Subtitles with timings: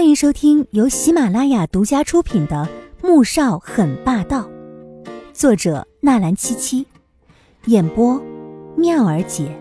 [0.00, 2.66] 欢迎收听由喜马拉雅独家出品的
[3.06, 4.48] 《穆少很霸道》，
[5.34, 6.86] 作者纳兰七七，
[7.66, 8.18] 演播
[8.78, 9.54] 妙儿姐，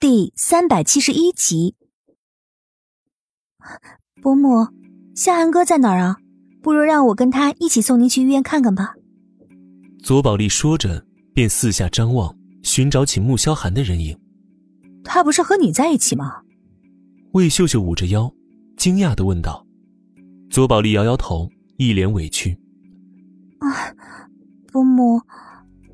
[0.00, 1.76] 第三百七十一集。
[4.20, 4.66] 伯母，
[5.14, 6.16] 夏寒哥在哪儿啊？
[6.64, 8.94] 不如让我跟他一起送您去医院看看吧。
[10.02, 14.18] 左宝莉说着，便四下张望，寻找起穆萧寒的人影。
[15.04, 16.41] 他不是和你在一起吗？
[17.32, 18.30] 魏秀秀捂着腰，
[18.76, 19.66] 惊讶的问道
[20.50, 21.48] ：“左宝丽摇摇头，
[21.78, 22.54] 一脸委屈。
[23.58, 23.90] 啊，
[24.70, 25.18] 伯母，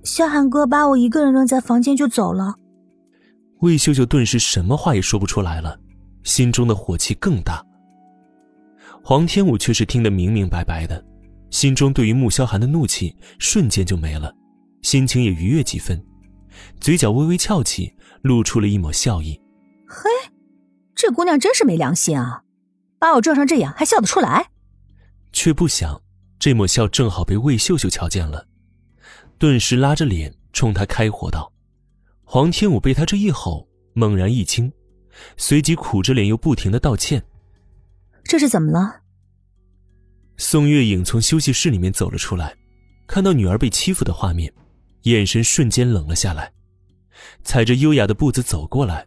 [0.03, 2.57] 萧寒哥把我一个人扔在房间就走了。”
[3.63, 5.79] 魏秀秀顿时什么话也说不出来了，
[6.25, 7.65] 心中的火气更大。
[9.01, 11.05] 黄天武却是听得明明白白的，
[11.51, 14.35] 心中对于穆萧寒的怒气瞬间就没了，
[14.83, 16.05] 心情也愉悦几分，
[16.81, 19.41] 嘴角微微翘起，露出了一抹笑意。
[19.87, 20.11] 嘿。
[20.99, 22.43] 这姑娘真是没良心啊！
[22.99, 24.51] 把我撞成这样还笑得出来？
[25.33, 26.03] 却不想
[26.41, 28.45] 这抹笑正好被魏秀秀瞧见了，
[29.39, 31.53] 顿时拉着脸冲他开火道
[32.27, 34.73] ：“黄天武被他这一吼，猛然一惊，
[35.37, 37.25] 随即苦着脸又不停的道歉。
[38.25, 39.03] 这是怎么了？”
[40.37, 42.57] 宋月影从休息室里面走了出来，
[43.07, 44.53] 看到女儿被欺负的画面，
[45.03, 46.53] 眼神瞬间冷了下来，
[47.45, 49.07] 踩着优雅的步子走过来。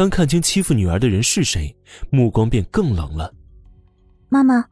[0.00, 1.76] 当看清欺负女儿的人是谁，
[2.08, 3.34] 目光便更冷了。
[4.30, 4.64] 妈妈，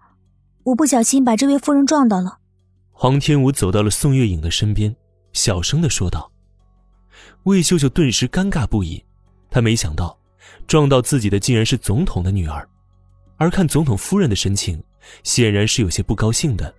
[0.63, 2.39] 我不小心把这位夫人撞到了。
[2.93, 4.97] 黄天武走到了宋月影的身边，
[5.35, 6.33] 小声的说道。
[7.43, 9.05] 魏秀秀顿时尴尬不已，
[9.51, 10.19] 她没想到
[10.67, 12.67] 撞到自己的竟然是总统的女儿，
[13.37, 14.83] 而看总统夫人的神情，
[15.25, 16.75] 显然是有些不高兴的。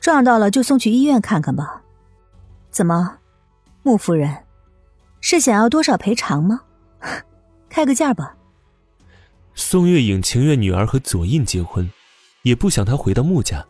[0.00, 1.82] 撞到了就送去医院看看吧。
[2.70, 3.18] 怎么，
[3.82, 4.34] 穆夫人，
[5.20, 6.62] 是想要多少赔偿吗？
[7.68, 8.34] 开个价吧。
[9.54, 11.90] 宋月影情愿女儿和左印结婚，
[12.42, 13.64] 也不想她回到穆家。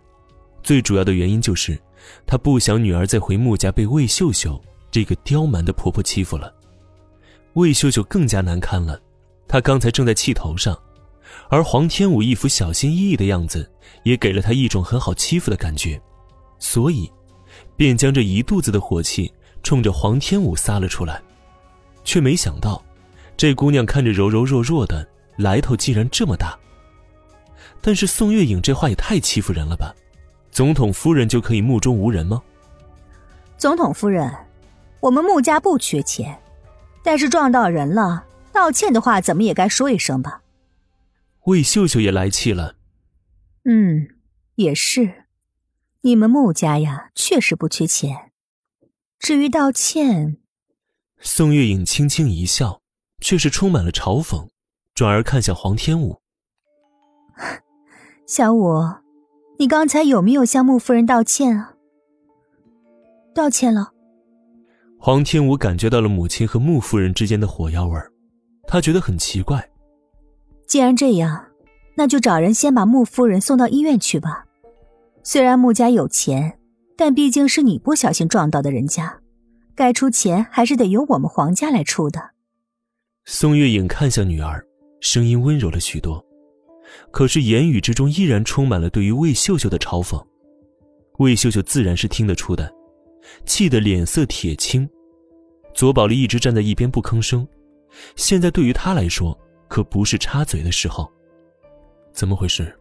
[0.63, 1.81] 最主要的原因就是，
[2.27, 4.61] 她不想女儿再回穆家被魏秀秀
[4.91, 6.53] 这个刁蛮的婆婆欺负了。
[7.55, 9.01] 魏秀秀更加难堪了，
[9.47, 10.79] 她刚才正在气头上，
[11.49, 13.71] 而黄天武一副小心翼翼的样子，
[14.03, 16.01] 也给了她一种很好欺负的感觉，
[16.59, 17.11] 所以，
[17.77, 19.33] 便将这一肚子的火气
[19.63, 21.23] 冲着黄天武撒了出来，
[22.05, 22.85] 却没想到。
[23.39, 26.59] 这姑娘看着柔柔弱弱的，来头竟然这么大。
[27.81, 29.95] 但是宋月影这话也太欺负人了吧？
[30.51, 32.43] 总统夫人就可以目中无人吗？
[33.57, 34.29] 总统夫人，
[34.99, 36.37] 我们穆家不缺钱，
[37.05, 40.43] 但是撞到人了，道歉的话怎么也该说一声吧？
[41.45, 42.75] 魏秀秀也来气了。
[43.65, 44.09] 嗯，
[44.57, 45.27] 也是，
[46.01, 48.33] 你们穆家呀，确实不缺钱。
[49.21, 50.39] 至于道歉，
[51.21, 52.81] 宋月影轻轻一笑。
[53.21, 54.49] 却是充满了嘲讽，
[54.95, 56.19] 转而看向黄天武。
[58.27, 58.83] 小五，
[59.59, 61.75] 你刚才有没有向穆夫人道歉啊？
[63.35, 63.93] 道歉了。
[64.99, 68.13] 黄天武感觉到了母亲和穆夫人之间的火药味儿，
[68.67, 69.71] 他觉得很奇怪。
[70.67, 71.47] 既然这样，
[71.95, 74.47] 那就找人先把穆夫人送到医院去吧。
[75.23, 76.59] 虽然穆家有钱，
[76.97, 79.21] 但毕竟是你不小心撞到的人家，
[79.75, 82.31] 该出钱还是得由我们黄家来出的。
[83.31, 84.67] 宋月影看向女儿，
[85.03, 86.25] 声音温柔了许多，
[87.11, 90.19] 可是言语之中依然充满了对于魏秀秀的嘲讽。
[91.19, 92.73] 魏秀秀自然是听得出的，
[93.45, 94.89] 气得脸色铁青。
[95.75, 97.47] 左宝莉一直站在一边不吭声，
[98.17, 101.07] 现在对于她来说可不是插嘴的时候。
[102.15, 102.75] 怎么回事？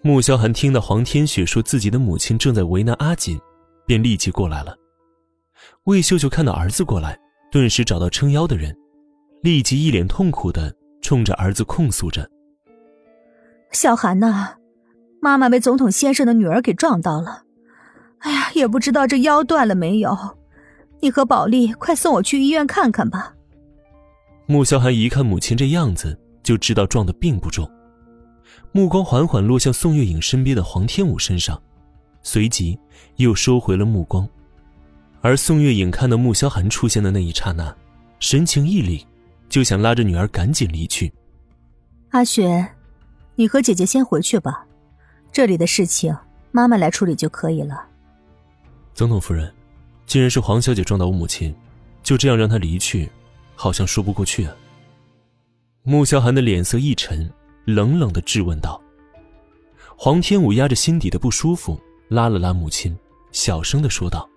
[0.00, 3.38] 穆萧寒听到黄天雪说自己的母亲正在为难阿锦，
[3.86, 4.74] 便立即过来了。
[5.84, 7.20] 魏秀秀看到儿子过来，
[7.52, 8.74] 顿时找到撑腰的人。
[9.42, 12.28] 立即一脸痛苦的冲着儿子控诉着
[13.72, 14.54] ：“小寒呐，
[15.20, 17.42] 妈妈被总统先生的女儿给撞到了，
[18.18, 20.16] 哎呀，也不知道这腰断了没有。
[21.00, 23.34] 你和宝莉快送我去医院看看吧。”
[24.46, 27.70] 穆萧寒一看母亲这样子，就知道撞的并不重，
[28.72, 31.60] 目光缓缓落向宋月影身边的黄天武身上，
[32.22, 32.78] 随即
[33.16, 34.28] 又收回了目光。
[35.20, 37.72] 而宋月影看到穆萧寒出现的那一刹那，
[38.18, 39.04] 神情一凛。
[39.48, 41.12] 就想拉着女儿赶紧离去。
[42.10, 42.66] 阿雪，
[43.34, 44.66] 你和姐姐先回去吧，
[45.30, 46.16] 这里的事情
[46.52, 47.86] 妈妈来处理就可以了。
[48.94, 49.52] 总统夫人，
[50.06, 51.54] 既然是黄小姐撞到我母亲，
[52.02, 53.10] 就这样让她离去，
[53.54, 54.54] 好像说不过去啊。
[55.82, 57.30] 穆萧寒的脸色一沉，
[57.64, 58.80] 冷冷的质问道。
[59.96, 62.96] 黄天武压着心底的不舒服，拉了拉母亲，
[63.32, 64.28] 小声的说道：“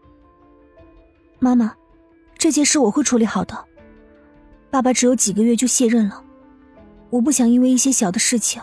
[1.40, 1.74] 妈妈，
[2.38, 3.66] 这件事我会处理好的。”
[4.72, 6.24] 爸爸只有几个月就卸任了，
[7.10, 8.62] 我不想因为一些小的事情，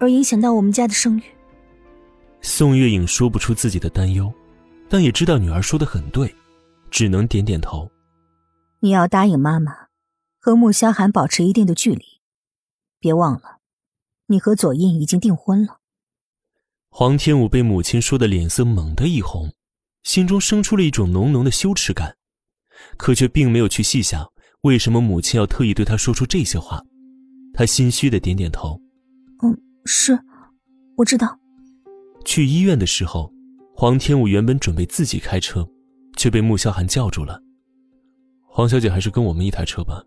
[0.00, 1.22] 而影响到我们家的声誉。
[2.42, 4.32] 宋月影说不出自己的担忧，
[4.88, 6.34] 但也知道女儿说的很对，
[6.90, 7.88] 只能点点头。
[8.80, 9.72] 你要答应妈妈，
[10.40, 12.04] 和穆萧寒保持一定的距离，
[12.98, 13.58] 别忘了，
[14.26, 15.78] 你和左印已经订婚了。
[16.88, 19.52] 黄天武被母亲说的脸色猛地一红，
[20.02, 22.16] 心中生出了一种浓浓的羞耻感，
[22.96, 26.82] 可却并没有去细想为什么母亲要特意对他说出这些话。
[27.52, 28.80] 他心虚的点点头
[29.42, 30.18] ：“嗯，是，
[30.96, 31.38] 我知道。”
[32.24, 33.32] 去医院的时候，
[33.74, 35.66] 黄天武原本准备自己开车，
[36.16, 37.42] 却被穆萧寒叫住了。
[38.46, 40.02] 黄小姐还是跟我们一台车吧。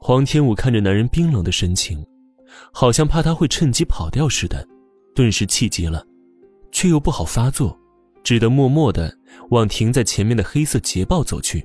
[0.00, 2.04] 黄天武看着男人冰冷的神情，
[2.72, 4.66] 好像怕他会趁机跑掉似的，
[5.14, 6.04] 顿时气急了，
[6.72, 7.78] 却又不好发作，
[8.24, 9.16] 只得默默的
[9.50, 11.64] 往停在前面的黑色捷豹走去。